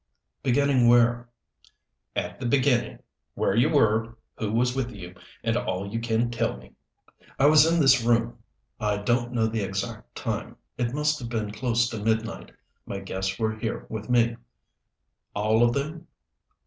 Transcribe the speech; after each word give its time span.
"Beginning 0.41 0.87
where?" 0.87 1.29
"At 2.15 2.39
the 2.39 2.47
beginning. 2.47 3.03
Where 3.35 3.55
you 3.55 3.69
were, 3.69 4.17
who 4.35 4.51
was 4.51 4.75
with 4.75 4.89
you, 4.89 5.13
and 5.43 5.55
all 5.55 5.85
you 5.85 5.99
can 5.99 6.31
tell 6.31 6.57
me." 6.57 6.73
"I 7.37 7.45
was 7.45 7.71
in 7.71 7.79
this 7.79 8.01
room. 8.01 8.39
I 8.79 8.97
don't 8.97 9.31
know 9.31 9.45
the 9.45 9.61
exact 9.61 10.15
time 10.15 10.57
it 10.75 10.95
must 10.95 11.19
have 11.19 11.29
been 11.29 11.51
close 11.51 11.87
to 11.89 12.03
midnight. 12.03 12.51
My 12.87 12.97
guests 12.97 13.37
were 13.37 13.55
here 13.55 13.85
with 13.89 14.09
me." 14.09 14.37
"All 15.35 15.61
of 15.61 15.73
them?" 15.75 16.07